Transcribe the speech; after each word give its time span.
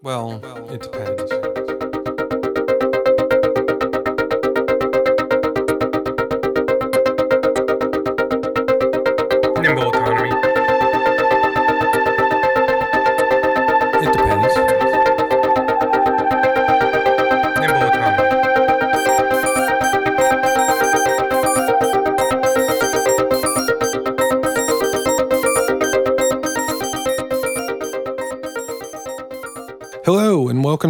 Well, 0.00 0.40
it 0.70 0.82
depends. 0.82 1.77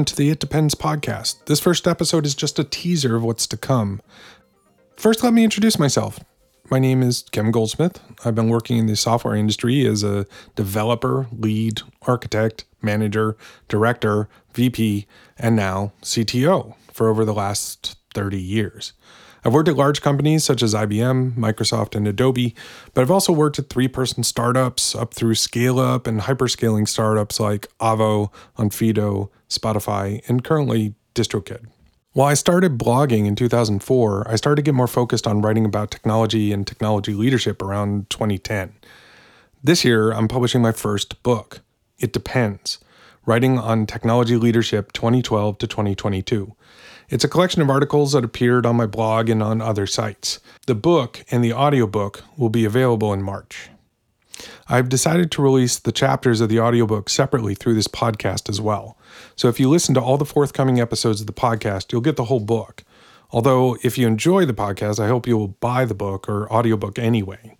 To 0.08 0.16
the 0.16 0.30
It 0.30 0.40
Depends 0.40 0.74
podcast. 0.74 1.44
This 1.44 1.60
first 1.60 1.86
episode 1.86 2.24
is 2.24 2.34
just 2.34 2.58
a 2.58 2.64
teaser 2.64 3.14
of 3.14 3.22
what's 3.22 3.46
to 3.48 3.58
come. 3.58 4.00
First, 4.96 5.22
let 5.22 5.34
me 5.34 5.44
introduce 5.44 5.78
myself. 5.78 6.18
My 6.70 6.78
name 6.78 7.02
is 7.02 7.26
Kevin 7.30 7.50
Goldsmith. 7.50 8.00
I've 8.24 8.34
been 8.34 8.48
working 8.48 8.78
in 8.78 8.86
the 8.86 8.96
software 8.96 9.34
industry 9.34 9.86
as 9.86 10.02
a 10.02 10.24
developer, 10.56 11.26
lead, 11.30 11.82
architect, 12.06 12.64
manager, 12.80 13.36
director, 13.68 14.30
VP, 14.54 15.06
and 15.36 15.54
now 15.54 15.92
CTO 16.00 16.74
for 16.90 17.08
over 17.08 17.26
the 17.26 17.34
last 17.34 17.98
30 18.14 18.40
years. 18.40 18.94
I've 19.44 19.52
worked 19.52 19.68
at 19.68 19.76
large 19.76 20.00
companies 20.00 20.42
such 20.42 20.62
as 20.62 20.72
IBM, 20.72 21.34
Microsoft, 21.34 21.94
and 21.94 22.08
Adobe, 22.08 22.54
but 22.94 23.02
I've 23.02 23.10
also 23.10 23.32
worked 23.32 23.58
at 23.58 23.68
three 23.68 23.88
person 23.88 24.24
startups 24.24 24.94
up 24.94 25.12
through 25.12 25.34
scale 25.34 25.78
up 25.78 26.06
and 26.06 26.22
hyperscaling 26.22 26.88
startups 26.88 27.38
like 27.38 27.66
Avvo, 27.78 28.32
Onfido, 28.56 29.28
Spotify, 29.48 30.26
and 30.28 30.44
currently 30.44 30.94
DistroKid. 31.14 31.66
While 32.12 32.28
I 32.28 32.34
started 32.34 32.78
blogging 32.78 33.26
in 33.26 33.36
2004, 33.36 34.28
I 34.28 34.36
started 34.36 34.56
to 34.56 34.62
get 34.62 34.74
more 34.74 34.86
focused 34.86 35.26
on 35.26 35.42
writing 35.42 35.64
about 35.64 35.90
technology 35.90 36.52
and 36.52 36.66
technology 36.66 37.14
leadership 37.14 37.62
around 37.62 38.10
2010. 38.10 38.72
This 39.62 39.84
year, 39.84 40.12
I'm 40.12 40.28
publishing 40.28 40.62
my 40.62 40.72
first 40.72 41.22
book, 41.22 41.60
It 41.98 42.12
Depends 42.12 42.78
Writing 43.26 43.58
on 43.58 43.86
Technology 43.86 44.36
Leadership 44.36 44.92
2012 44.92 45.58
to 45.58 45.66
2022. 45.66 46.54
It's 47.10 47.24
a 47.24 47.28
collection 47.28 47.60
of 47.62 47.70
articles 47.70 48.12
that 48.12 48.24
appeared 48.24 48.64
on 48.64 48.76
my 48.76 48.86
blog 48.86 49.28
and 49.28 49.42
on 49.42 49.60
other 49.60 49.86
sites. 49.86 50.40
The 50.66 50.74
book 50.74 51.24
and 51.30 51.44
the 51.44 51.52
audiobook 51.52 52.22
will 52.36 52.48
be 52.48 52.64
available 52.64 53.12
in 53.12 53.22
March. 53.22 53.70
I've 54.68 54.88
decided 54.88 55.30
to 55.32 55.42
release 55.42 55.78
the 55.78 55.92
chapters 55.92 56.40
of 56.40 56.48
the 56.48 56.60
audiobook 56.60 57.08
separately 57.08 57.54
through 57.54 57.74
this 57.74 57.88
podcast 57.88 58.48
as 58.48 58.60
well. 58.60 58.96
So 59.36 59.48
if 59.48 59.58
you 59.58 59.68
listen 59.68 59.94
to 59.94 60.00
all 60.00 60.18
the 60.18 60.24
forthcoming 60.24 60.80
episodes 60.80 61.20
of 61.20 61.26
the 61.26 61.32
podcast, 61.32 61.92
you'll 61.92 62.00
get 62.00 62.16
the 62.16 62.24
whole 62.24 62.40
book. 62.40 62.84
Although, 63.30 63.76
if 63.82 63.98
you 63.98 64.06
enjoy 64.06 64.46
the 64.46 64.54
podcast, 64.54 64.98
I 64.98 65.08
hope 65.08 65.26
you 65.26 65.36
will 65.36 65.48
buy 65.48 65.84
the 65.84 65.94
book 65.94 66.28
or 66.28 66.50
audiobook 66.50 66.98
anyway. 66.98 67.58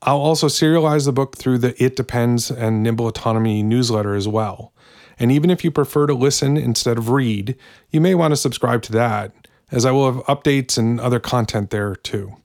I'll 0.00 0.20
also 0.20 0.46
serialize 0.46 1.04
the 1.04 1.12
book 1.12 1.36
through 1.36 1.58
the 1.58 1.82
It 1.82 1.96
Depends 1.96 2.50
and 2.50 2.82
Nimble 2.82 3.06
Autonomy 3.06 3.62
newsletter 3.62 4.14
as 4.14 4.28
well. 4.28 4.72
And 5.18 5.32
even 5.32 5.50
if 5.50 5.64
you 5.64 5.70
prefer 5.70 6.06
to 6.06 6.14
listen 6.14 6.56
instead 6.56 6.96
of 6.96 7.10
read, 7.10 7.56
you 7.90 8.00
may 8.00 8.14
want 8.14 8.32
to 8.32 8.36
subscribe 8.36 8.82
to 8.82 8.92
that, 8.92 9.32
as 9.70 9.84
I 9.84 9.90
will 9.90 10.12
have 10.12 10.24
updates 10.24 10.78
and 10.78 11.00
other 11.00 11.18
content 11.18 11.70
there 11.70 11.96
too. 11.96 12.36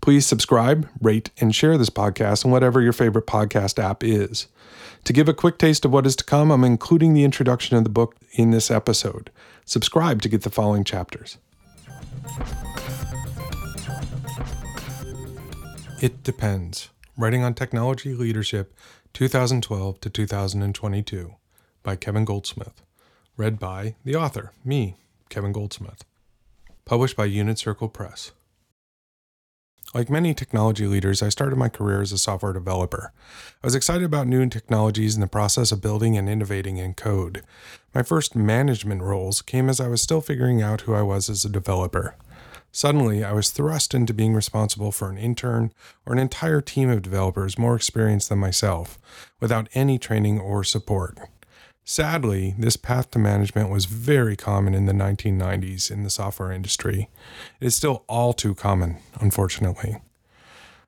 Please 0.00 0.26
subscribe, 0.26 0.88
rate, 1.00 1.30
and 1.40 1.54
share 1.54 1.78
this 1.78 1.90
podcast 1.90 2.44
on 2.44 2.50
whatever 2.50 2.80
your 2.80 2.92
favorite 2.92 3.26
podcast 3.26 3.82
app 3.82 4.04
is. 4.04 4.48
To 5.04 5.12
give 5.12 5.28
a 5.28 5.34
quick 5.34 5.58
taste 5.58 5.84
of 5.84 5.92
what 5.92 6.06
is 6.06 6.14
to 6.16 6.24
come, 6.24 6.50
I'm 6.50 6.64
including 6.64 7.14
the 7.14 7.24
introduction 7.24 7.76
of 7.76 7.84
the 7.84 7.90
book 7.90 8.16
in 8.32 8.50
this 8.50 8.70
episode. 8.70 9.30
Subscribe 9.64 10.20
to 10.22 10.28
get 10.28 10.42
the 10.42 10.50
following 10.50 10.84
chapters. 10.84 11.38
It 16.00 16.22
Depends 16.22 16.90
Writing 17.16 17.42
on 17.42 17.54
Technology 17.54 18.12
Leadership 18.12 18.74
2012 19.14 20.00
to 20.00 20.10
2022 20.10 21.34
by 21.82 21.96
Kevin 21.96 22.24
Goldsmith. 22.24 22.82
Read 23.36 23.58
by 23.58 23.94
the 24.04 24.16
author, 24.16 24.52
me, 24.64 24.96
Kevin 25.28 25.52
Goldsmith. 25.52 26.04
Published 26.84 27.16
by 27.16 27.24
Unit 27.24 27.58
Circle 27.58 27.88
Press. 27.88 28.32
Like 29.94 30.10
many 30.10 30.34
technology 30.34 30.86
leaders, 30.86 31.22
I 31.22 31.28
started 31.28 31.56
my 31.56 31.68
career 31.68 32.02
as 32.02 32.10
a 32.10 32.18
software 32.18 32.52
developer. 32.52 33.12
I 33.62 33.66
was 33.66 33.76
excited 33.76 34.02
about 34.04 34.26
new 34.26 34.48
technologies 34.48 35.14
and 35.14 35.22
the 35.22 35.28
process 35.28 35.70
of 35.70 35.80
building 35.80 36.16
and 36.16 36.28
innovating 36.28 36.78
in 36.78 36.94
code. 36.94 37.42
My 37.94 38.02
first 38.02 38.34
management 38.34 39.02
roles 39.02 39.40
came 39.40 39.68
as 39.68 39.80
I 39.80 39.86
was 39.86 40.02
still 40.02 40.20
figuring 40.20 40.60
out 40.60 40.82
who 40.82 40.94
I 40.94 41.02
was 41.02 41.30
as 41.30 41.44
a 41.44 41.48
developer. 41.48 42.16
Suddenly, 42.72 43.22
I 43.22 43.32
was 43.32 43.50
thrust 43.50 43.94
into 43.94 44.12
being 44.12 44.34
responsible 44.34 44.90
for 44.90 45.08
an 45.08 45.16
intern 45.16 45.72
or 46.04 46.12
an 46.12 46.18
entire 46.18 46.60
team 46.60 46.90
of 46.90 47.02
developers 47.02 47.56
more 47.56 47.76
experienced 47.76 48.30
than 48.30 48.40
myself, 48.40 48.98
without 49.40 49.68
any 49.74 49.96
training 49.96 50.40
or 50.40 50.64
support. 50.64 51.20
Sadly, 51.86 52.54
this 52.58 52.78
path 52.78 53.10
to 53.10 53.18
management 53.18 53.68
was 53.68 53.84
very 53.84 54.36
common 54.36 54.74
in 54.74 54.86
the 54.86 54.94
1990s 54.94 55.90
in 55.90 56.02
the 56.02 56.08
software 56.08 56.50
industry. 56.50 57.10
It 57.60 57.66
is 57.66 57.76
still 57.76 58.04
all 58.08 58.32
too 58.32 58.54
common, 58.54 58.96
unfortunately. 59.20 59.98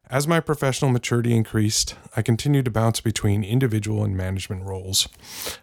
As 0.08 0.26
my 0.26 0.40
professional 0.40 0.90
maturity 0.90 1.36
increased, 1.36 1.96
I 2.16 2.22
continued 2.22 2.64
to 2.64 2.70
bounce 2.70 3.00
between 3.00 3.44
individual 3.44 4.04
and 4.04 4.16
management 4.16 4.64
roles. 4.64 5.06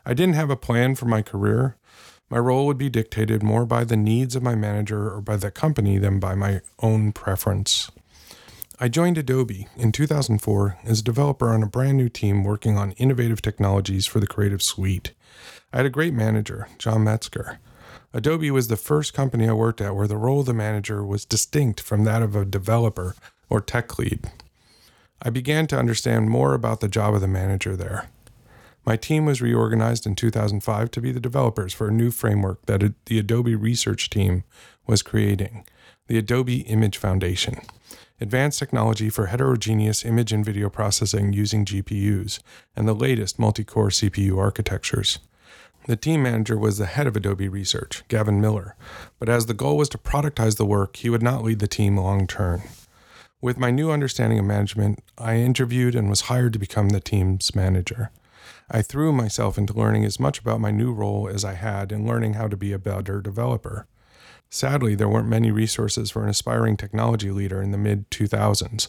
I 0.06 0.14
didn't 0.14 0.36
have 0.36 0.52
a 0.52 0.56
plan 0.56 0.94
for 0.94 1.06
my 1.06 1.24
career. 1.24 1.78
My 2.30 2.38
role 2.38 2.68
would 2.68 2.78
be 2.78 2.90
dictated 2.90 3.42
more 3.42 3.66
by 3.66 3.86
the 3.86 3.98
needs 3.98 4.36
of 4.36 4.44
my 4.44 4.54
manager 4.54 5.10
or 5.12 5.22
by 5.22 5.38
the 5.38 5.50
company 5.50 5.98
than 5.98 6.20
by 6.20 6.36
my 6.36 6.62
own 6.80 7.12
preference. 7.12 7.90
I 8.84 8.90
joined 8.90 9.18
Adobe 9.18 9.70
in 9.78 9.94
2004 9.94 10.80
as 10.84 11.00
a 11.00 11.04
developer 11.04 11.52
on 11.52 11.64
a 11.64 11.68
brand 11.68 11.96
new 11.96 12.10
team 12.10 12.44
working 12.44 12.78
on 12.78 12.92
innovative 12.98 13.42
technologies 13.42 14.06
for 14.06 14.20
the 14.20 14.28
Creative 14.28 14.62
Suite. 14.62 15.14
I 15.72 15.78
had 15.78 15.86
a 15.86 15.90
great 15.90 16.14
manager, 16.14 16.68
John 16.80 17.06
Metzger. 17.06 17.60
Adobe 18.14 18.52
was 18.52 18.68
the 18.68 18.76
first 18.76 19.14
company 19.14 19.48
I 19.48 19.54
worked 19.54 19.80
at 19.80 19.96
where 19.96 20.06
the 20.06 20.18
role 20.18 20.42
of 20.42 20.48
the 20.48 20.54
manager 20.54 21.02
was 21.02 21.24
distinct 21.24 21.80
from 21.80 22.04
that 22.04 22.22
of 22.22 22.36
a 22.36 22.44
developer 22.44 23.16
or 23.50 23.62
tech 23.62 23.98
lead. 23.98 24.30
I 25.22 25.30
began 25.30 25.66
to 25.68 25.80
understand 25.80 26.30
more 26.30 26.54
about 26.54 26.82
the 26.82 26.90
job 26.90 27.16
of 27.16 27.22
the 27.22 27.28
manager 27.30 27.78
there. 27.78 28.10
My 28.86 28.98
team 28.98 29.26
was 29.26 29.42
reorganized 29.42 30.06
in 30.06 30.16
2005 30.16 30.92
to 30.92 31.02
be 31.02 31.12
the 31.12 31.20
developers 31.20 31.74
for 31.74 31.88
a 31.88 31.92
new 31.92 32.12
framework 32.12 32.66
that 32.66 32.94
the 33.06 33.18
Adobe 33.20 33.56
research 33.56 34.10
team 34.10 34.44
was 34.86 35.02
creating 35.02 35.66
the 36.08 36.18
Adobe 36.18 36.62
Image 36.62 36.98
Foundation, 36.98 37.62
advanced 38.20 38.60
technology 38.60 39.10
for 39.10 39.28
heterogeneous 39.28 40.04
image 40.04 40.34
and 40.34 40.44
video 40.44 40.70
processing 40.70 41.32
using 41.32 41.64
GPUs, 41.64 42.40
and 42.76 42.86
the 42.86 42.94
latest 42.94 43.40
multi 43.40 43.64
core 43.64 43.88
CPU 43.88 44.38
architectures. 44.38 45.20
The 45.88 45.96
team 45.96 46.24
manager 46.24 46.58
was 46.58 46.78
the 46.78 46.86
head 46.86 47.08
of 47.08 47.16
Adobe 47.16 47.48
Research, 47.48 48.04
Gavin 48.10 48.42
Miller, 48.42 48.76
but 49.18 49.30
as 49.30 49.46
the 49.46 49.54
goal 49.54 49.78
was 49.78 49.90
to 49.90 49.98
productize 49.98 50.58
the 50.58 50.66
work, 50.66 50.98
he 50.98 51.10
would 51.10 51.24
not 51.24 51.44
lead 51.44 51.60
the 51.60 51.68
team 51.68 51.98
long 51.98 52.28
term. 52.28 52.64
With 53.42 53.58
my 53.58 53.72
new 53.72 53.92
understanding 53.92 54.40
of 54.40 54.46
management, 54.46 55.00
I 55.18 55.38
interviewed 55.38 55.96
and 55.96 56.10
was 56.10 56.22
hired 56.22 56.54
to 56.54 56.60
become 56.60 56.90
the 56.90 57.02
team's 57.02 57.56
manager. 57.56 58.12
I 58.70 58.82
threw 58.82 59.12
myself 59.12 59.58
into 59.58 59.74
learning 59.74 60.06
as 60.06 60.20
much 60.20 60.40
about 60.40 60.62
my 60.62 60.72
new 60.72 60.92
role 60.92 61.28
as 61.28 61.44
I 61.44 61.54
had 61.54 61.92
in 61.92 62.08
learning 62.08 62.34
how 62.34 62.48
to 62.48 62.58
be 62.58 62.74
a 62.74 62.80
better 62.80 63.22
developer. 63.22 63.88
Sadly, 64.50 64.94
there 64.94 65.10
weren't 65.10 65.28
many 65.28 65.50
resources 65.50 66.12
for 66.12 66.24
an 66.24 66.30
aspiring 66.30 66.78
technology 66.78 67.32
leader 67.32 67.62
in 67.62 67.72
the 67.72 67.78
mid 67.78 68.10
2000s. 68.12 68.88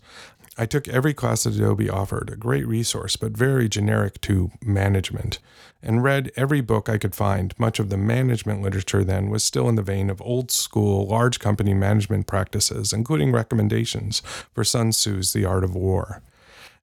I 0.57 0.67
took 0.67 0.87
every 0.87 1.15
class 1.15 1.45
that 1.45 1.57
Adobe 1.57 1.91
offered, 1.91 2.31
a 2.31 2.37
great 2.37 2.67
resource, 2.69 3.17
but 3.17 3.37
very 3.37 3.69
generic 3.69 4.21
to 4.21 4.53
management, 4.63 5.41
and 5.83 6.05
read 6.05 6.31
every 6.37 6.61
book 6.61 6.89
I 6.89 6.99
could 6.99 7.15
find. 7.15 7.59
Much 7.59 7.81
of 7.81 7.89
the 7.89 7.97
management 7.97 8.63
literature 8.63 9.03
then 9.03 9.31
was 9.31 9.43
still 9.43 9.69
in 9.69 9.75
the 9.75 9.83
vein 9.83 10.11
of 10.11 10.23
old 10.23 10.53
school, 10.53 11.07
large 11.07 11.41
company 11.41 11.75
management 11.75 12.29
practices, 12.29 12.93
including 12.93 13.33
recommendations 13.33 14.21
for 14.55 14.63
Sun 14.63 14.93
Tzu's 14.93 15.33
The 15.33 15.45
Art 15.45 15.65
of 15.65 15.75
War. 15.75 16.23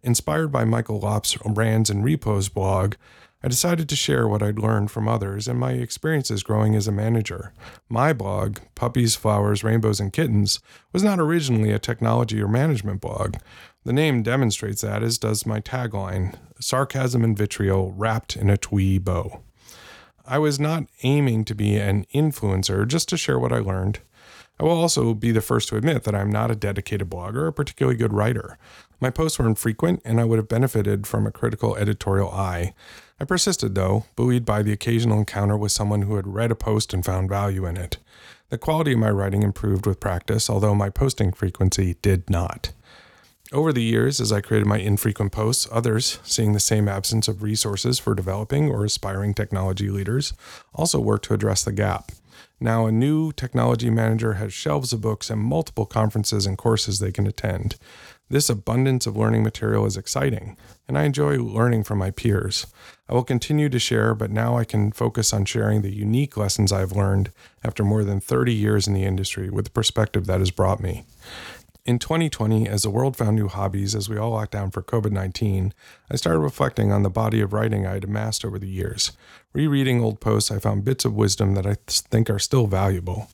Inspired 0.03 0.51
by 0.51 0.65
Michael 0.65 0.99
Lopp's 0.99 1.37
Rands 1.45 1.91
in 1.91 2.01
Repose 2.01 2.49
blog, 2.49 2.95
I 3.43 3.47
decided 3.47 3.87
to 3.89 3.95
share 3.95 4.27
what 4.27 4.41
I'd 4.41 4.57
learned 4.57 4.89
from 4.89 5.07
others 5.07 5.47
and 5.47 5.59
my 5.59 5.73
experiences 5.73 6.41
growing 6.41 6.75
as 6.75 6.87
a 6.87 6.91
manager. 6.91 7.53
My 7.87 8.11
blog, 8.11 8.57
Puppies, 8.73 9.15
Flowers, 9.15 9.63
Rainbows, 9.63 9.99
and 9.99 10.11
Kittens, 10.11 10.59
was 10.91 11.03
not 11.03 11.19
originally 11.19 11.71
a 11.71 11.79
technology 11.79 12.41
or 12.41 12.47
management 12.47 12.99
blog. 12.99 13.35
The 13.83 13.93
name 13.93 14.23
demonstrates 14.23 14.81
that, 14.81 15.03
as 15.03 15.19
does 15.19 15.45
my 15.45 15.59
tagline 15.59 16.35
sarcasm 16.59 17.23
and 17.23 17.37
vitriol 17.37 17.91
wrapped 17.91 18.35
in 18.35 18.49
a 18.49 18.57
twee 18.57 18.97
bow. 18.97 19.41
I 20.25 20.37
was 20.37 20.59
not 20.59 20.85
aiming 21.03 21.45
to 21.45 21.55
be 21.55 21.77
an 21.77 22.05
influencer, 22.13 22.87
just 22.87 23.09
to 23.09 23.17
share 23.17 23.39
what 23.39 23.51
I 23.51 23.59
learned. 23.59 23.99
I 24.61 24.63
will 24.63 24.79
also 24.79 25.15
be 25.15 25.31
the 25.31 25.41
first 25.41 25.69
to 25.69 25.75
admit 25.75 26.03
that 26.03 26.13
I'm 26.13 26.31
not 26.31 26.51
a 26.51 26.55
dedicated 26.55 27.09
blogger 27.09 27.47
or 27.47 27.51
particularly 27.51 27.97
good 27.97 28.13
writer. 28.13 28.59
My 28.99 29.09
posts 29.09 29.39
were 29.39 29.47
infrequent, 29.47 30.03
and 30.05 30.21
I 30.21 30.23
would 30.23 30.37
have 30.37 30.47
benefited 30.47 31.07
from 31.07 31.25
a 31.25 31.31
critical 31.31 31.75
editorial 31.75 32.29
eye. 32.29 32.75
I 33.19 33.25
persisted, 33.25 33.73
though, 33.73 34.05
buoyed 34.15 34.45
by 34.45 34.61
the 34.61 34.71
occasional 34.71 35.17
encounter 35.17 35.57
with 35.57 35.71
someone 35.71 36.03
who 36.03 36.15
had 36.15 36.27
read 36.27 36.51
a 36.51 36.55
post 36.55 36.93
and 36.93 37.03
found 37.03 37.27
value 37.27 37.65
in 37.65 37.75
it. 37.75 37.97
The 38.49 38.59
quality 38.59 38.93
of 38.93 38.99
my 38.99 39.09
writing 39.09 39.41
improved 39.41 39.87
with 39.87 39.99
practice, 39.99 40.47
although 40.47 40.75
my 40.75 40.91
posting 40.91 41.31
frequency 41.31 41.95
did 42.03 42.29
not. 42.29 42.71
Over 43.51 43.73
the 43.73 43.81
years, 43.81 44.21
as 44.21 44.31
I 44.31 44.41
created 44.41 44.67
my 44.67 44.77
infrequent 44.77 45.31
posts, 45.31 45.67
others, 45.71 46.19
seeing 46.21 46.53
the 46.53 46.59
same 46.59 46.87
absence 46.87 47.27
of 47.27 47.41
resources 47.41 47.97
for 47.97 48.13
developing 48.13 48.69
or 48.69 48.85
aspiring 48.85 49.33
technology 49.33 49.89
leaders, 49.89 50.33
also 50.75 50.99
worked 50.99 51.25
to 51.25 51.33
address 51.33 51.63
the 51.63 51.71
gap. 51.71 52.11
Now, 52.63 52.85
a 52.85 52.91
new 52.91 53.31
technology 53.31 53.89
manager 53.89 54.33
has 54.33 54.53
shelves 54.53 54.93
of 54.93 55.01
books 55.01 55.31
and 55.31 55.41
multiple 55.41 55.87
conferences 55.87 56.45
and 56.45 56.59
courses 56.59 56.99
they 56.99 57.11
can 57.11 57.25
attend. 57.25 57.75
This 58.29 58.51
abundance 58.51 59.07
of 59.07 59.17
learning 59.17 59.41
material 59.41 59.87
is 59.87 59.97
exciting, 59.97 60.55
and 60.87 60.95
I 60.95 61.05
enjoy 61.05 61.37
learning 61.39 61.85
from 61.85 61.97
my 61.97 62.11
peers. 62.11 62.67
I 63.09 63.15
will 63.15 63.23
continue 63.23 63.67
to 63.67 63.79
share, 63.79 64.13
but 64.13 64.29
now 64.29 64.57
I 64.57 64.63
can 64.63 64.91
focus 64.91 65.33
on 65.33 65.45
sharing 65.45 65.81
the 65.81 65.91
unique 65.91 66.37
lessons 66.37 66.71
I've 66.71 66.91
learned 66.91 67.31
after 67.63 67.83
more 67.83 68.03
than 68.03 68.21
30 68.21 68.53
years 68.53 68.87
in 68.87 68.93
the 68.93 69.05
industry 69.05 69.49
with 69.49 69.65
the 69.65 69.71
perspective 69.71 70.27
that 70.27 70.39
has 70.39 70.51
brought 70.51 70.79
me. 70.79 71.03
In 71.83 71.97
2020, 71.97 72.67
as 72.67 72.83
the 72.83 72.91
world 72.91 73.17
found 73.17 73.35
new 73.35 73.47
hobbies 73.47 73.95
as 73.95 74.07
we 74.07 74.15
all 74.15 74.29
locked 74.29 74.51
down 74.51 74.69
for 74.69 74.83
COVID 74.83 75.11
19, 75.11 75.73
I 76.11 76.15
started 76.15 76.37
reflecting 76.37 76.91
on 76.91 77.01
the 77.01 77.09
body 77.09 77.41
of 77.41 77.53
writing 77.53 77.87
I 77.87 77.93
had 77.93 78.03
amassed 78.03 78.45
over 78.45 78.59
the 78.59 78.67
years. 78.67 79.13
Rereading 79.51 79.99
old 79.99 80.19
posts, 80.19 80.51
I 80.51 80.59
found 80.59 80.85
bits 80.85 81.05
of 81.05 81.15
wisdom 81.15 81.55
that 81.55 81.65
I 81.65 81.77
think 81.87 82.29
are 82.29 82.37
still 82.37 82.67
valuable. 82.67 83.31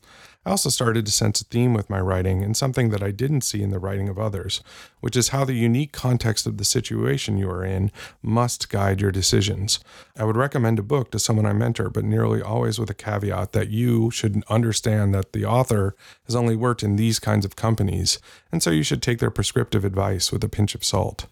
I 0.47 0.51
also 0.51 0.69
started 0.69 1.05
to 1.05 1.11
sense 1.11 1.41
a 1.41 1.43
theme 1.43 1.73
with 1.73 1.89
my 1.89 1.99
writing 1.99 2.41
and 2.41 2.55
something 2.55 2.89
that 2.91 3.03
I 3.03 3.11
didn't 3.11 3.41
see 3.41 3.61
in 3.61 3.69
the 3.69 3.79
writing 3.79 4.07
of 4.07 4.17
others, 4.17 4.63
which 5.01 5.17
is 5.17 5.27
how 5.27 5.43
the 5.43 5.51
unique 5.51 5.91
context 5.91 6.47
of 6.47 6.55
the 6.55 6.63
situation 6.63 7.37
you 7.37 7.49
are 7.49 7.65
in 7.65 7.91
must 8.21 8.69
guide 8.69 9.01
your 9.01 9.11
decisions. 9.11 9.81
I 10.17 10.23
would 10.23 10.37
recommend 10.37 10.79
a 10.79 10.83
book 10.83 11.11
to 11.11 11.19
someone 11.19 11.45
I 11.45 11.51
mentor, 11.51 11.89
but 11.89 12.05
nearly 12.05 12.41
always 12.41 12.79
with 12.79 12.89
a 12.89 12.93
caveat 12.93 13.51
that 13.51 13.71
you 13.71 14.09
should 14.09 14.41
understand 14.47 15.13
that 15.13 15.33
the 15.33 15.43
author 15.43 15.97
has 16.27 16.35
only 16.35 16.55
worked 16.55 16.81
in 16.81 16.95
these 16.95 17.19
kinds 17.19 17.43
of 17.43 17.57
companies, 17.57 18.17
and 18.49 18.63
so 18.63 18.71
you 18.71 18.83
should 18.83 19.01
take 19.01 19.19
their 19.19 19.29
prescriptive 19.29 19.83
advice 19.83 20.31
with 20.31 20.45
a 20.45 20.49
pinch 20.49 20.75
of 20.75 20.85
salt. 20.85 21.27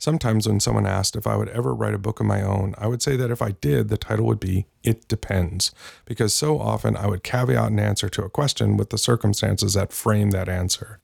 Sometimes, 0.00 0.48
when 0.48 0.60
someone 0.60 0.86
asked 0.86 1.14
if 1.14 1.26
I 1.26 1.36
would 1.36 1.50
ever 1.50 1.74
write 1.74 1.92
a 1.92 1.98
book 1.98 2.20
of 2.20 2.26
my 2.26 2.40
own, 2.40 2.74
I 2.78 2.86
would 2.86 3.02
say 3.02 3.16
that 3.16 3.30
if 3.30 3.42
I 3.42 3.50
did, 3.50 3.90
the 3.90 3.98
title 3.98 4.24
would 4.26 4.40
be 4.40 4.64
It 4.82 5.06
Depends, 5.08 5.72
because 6.06 6.32
so 6.32 6.58
often 6.58 6.96
I 6.96 7.06
would 7.06 7.22
caveat 7.22 7.70
an 7.70 7.78
answer 7.78 8.08
to 8.08 8.24
a 8.24 8.30
question 8.30 8.78
with 8.78 8.88
the 8.88 8.96
circumstances 8.96 9.74
that 9.74 9.92
frame 9.92 10.30
that 10.30 10.48
answer. 10.48 11.00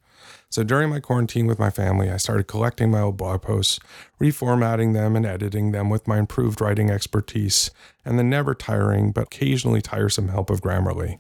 So 0.48 0.62
during 0.62 0.88
my 0.88 1.00
quarantine 1.00 1.46
with 1.46 1.58
my 1.58 1.68
family, 1.68 2.10
I 2.10 2.16
started 2.16 2.46
collecting 2.46 2.90
my 2.90 3.02
old 3.02 3.18
blog 3.18 3.42
posts, 3.42 3.78
reformatting 4.18 4.94
them 4.94 5.14
and 5.14 5.26
editing 5.26 5.72
them 5.72 5.90
with 5.90 6.08
my 6.08 6.18
improved 6.18 6.62
writing 6.62 6.88
expertise 6.88 7.70
and 8.02 8.18
the 8.18 8.24
never 8.24 8.54
tiring 8.54 9.12
but 9.12 9.24
occasionally 9.24 9.82
tiresome 9.82 10.28
help 10.28 10.48
of 10.48 10.62
Grammarly. 10.62 11.18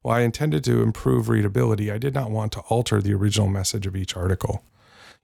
While 0.00 0.16
I 0.16 0.22
intended 0.22 0.64
to 0.64 0.80
improve 0.80 1.28
readability, 1.28 1.92
I 1.92 1.98
did 1.98 2.14
not 2.14 2.30
want 2.30 2.52
to 2.52 2.60
alter 2.70 3.02
the 3.02 3.12
original 3.12 3.48
message 3.48 3.86
of 3.86 3.96
each 3.96 4.16
article. 4.16 4.62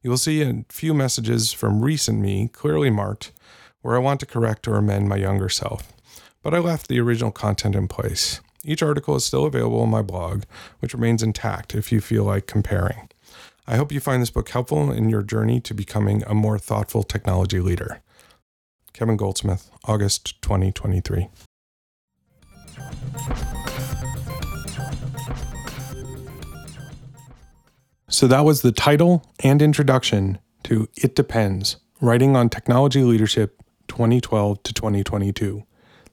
You 0.04 0.10
will 0.10 0.18
see 0.18 0.42
a 0.42 0.66
few 0.68 0.92
messages 0.92 1.54
from 1.54 1.80
recent 1.80 2.20
me 2.20 2.48
clearly 2.48 2.90
marked 2.90 3.32
where 3.80 3.96
I 3.96 4.00
want 4.00 4.20
to 4.20 4.26
correct 4.26 4.68
or 4.68 4.76
amend 4.76 5.08
my 5.08 5.16
younger 5.16 5.48
self, 5.48 5.94
but 6.42 6.52
I 6.52 6.58
left 6.58 6.88
the 6.88 7.00
original 7.00 7.30
content 7.30 7.74
in 7.74 7.88
place. 7.88 8.42
Each 8.62 8.82
article 8.82 9.16
is 9.16 9.24
still 9.24 9.46
available 9.46 9.80
on 9.80 9.88
my 9.88 10.02
blog, 10.02 10.42
which 10.80 10.92
remains 10.92 11.22
intact 11.22 11.74
if 11.74 11.90
you 11.90 12.02
feel 12.02 12.24
like 12.24 12.46
comparing. 12.46 13.08
I 13.66 13.76
hope 13.76 13.92
you 13.92 13.98
find 13.98 14.20
this 14.20 14.28
book 14.28 14.50
helpful 14.50 14.92
in 14.92 15.08
your 15.08 15.22
journey 15.22 15.58
to 15.60 15.72
becoming 15.72 16.22
a 16.26 16.34
more 16.34 16.58
thoughtful 16.58 17.02
technology 17.02 17.60
leader. 17.60 18.02
Kevin 18.92 19.16
Goldsmith, 19.16 19.70
August 19.84 20.42
2023. 20.42 21.28
So 28.14 28.28
that 28.28 28.44
was 28.44 28.62
the 28.62 28.70
title 28.70 29.26
and 29.40 29.60
introduction 29.60 30.38
to 30.62 30.88
It 30.96 31.16
Depends 31.16 31.78
Writing 32.00 32.36
on 32.36 32.48
Technology 32.48 33.02
Leadership 33.02 33.60
2012 33.88 34.62
to 34.62 34.72
2022. 34.72 35.64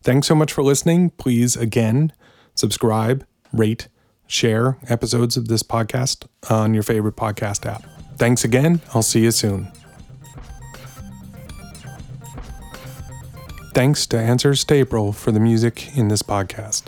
Thanks 0.01 0.25
so 0.25 0.33
much 0.33 0.51
for 0.51 0.63
listening. 0.63 1.11
Please, 1.11 1.55
again, 1.55 2.11
subscribe, 2.55 3.23
rate, 3.53 3.87
share 4.25 4.79
episodes 4.89 5.37
of 5.37 5.47
this 5.47 5.61
podcast 5.61 6.25
on 6.49 6.73
your 6.73 6.81
favorite 6.81 7.15
podcast 7.15 7.67
app. 7.67 7.83
Thanks 8.17 8.43
again. 8.43 8.81
I'll 8.95 9.03
see 9.03 9.21
you 9.21 9.29
soon. 9.29 9.71
Thanks 13.75 14.07
to 14.07 14.17
Answers 14.17 14.63
to 14.65 14.73
April 14.73 15.13
for 15.13 15.31
the 15.31 15.39
music 15.39 15.95
in 15.95 16.07
this 16.07 16.23
podcast. 16.23 16.85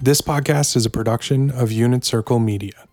This 0.00 0.22
podcast 0.22 0.74
is 0.74 0.86
a 0.86 0.90
production 0.90 1.50
of 1.50 1.70
Unit 1.70 2.06
Circle 2.06 2.38
Media. 2.38 2.88